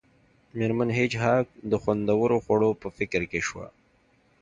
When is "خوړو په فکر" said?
2.43-3.21